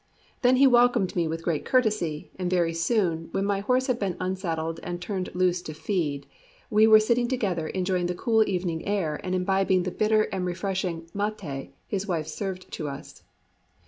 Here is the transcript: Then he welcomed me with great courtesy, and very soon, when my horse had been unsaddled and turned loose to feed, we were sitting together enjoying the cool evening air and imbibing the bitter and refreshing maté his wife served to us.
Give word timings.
Then 0.41 0.55
he 0.55 0.65
welcomed 0.65 1.15
me 1.15 1.27
with 1.27 1.43
great 1.43 1.63
courtesy, 1.63 2.31
and 2.39 2.49
very 2.49 2.73
soon, 2.73 3.29
when 3.33 3.45
my 3.45 3.59
horse 3.59 3.85
had 3.85 3.99
been 3.99 4.17
unsaddled 4.19 4.79
and 4.81 4.99
turned 4.99 5.29
loose 5.35 5.61
to 5.61 5.75
feed, 5.75 6.25
we 6.71 6.87
were 6.87 6.99
sitting 6.99 7.27
together 7.27 7.67
enjoying 7.67 8.07
the 8.07 8.15
cool 8.15 8.41
evening 8.49 8.83
air 8.87 9.19
and 9.23 9.35
imbibing 9.35 9.83
the 9.83 9.91
bitter 9.91 10.23
and 10.33 10.47
refreshing 10.47 11.03
maté 11.15 11.69
his 11.85 12.07
wife 12.07 12.25
served 12.25 12.71
to 12.71 12.87
us. 12.89 13.21